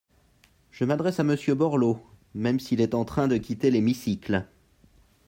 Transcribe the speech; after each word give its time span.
Je 0.71 0.83
m’adresse 0.83 1.19
à 1.19 1.23
Monsieur 1.23 1.53
Borloo, 1.53 1.99
même 2.33 2.59
s’il 2.59 2.81
est 2.81 2.95
en 2.95 3.05
train 3.05 3.27
de 3.27 3.37
quitter 3.37 3.69
l’hémicycle. 3.69 4.47